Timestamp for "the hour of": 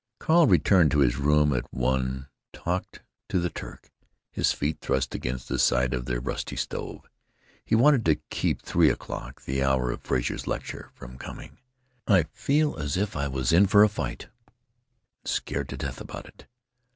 9.43-10.01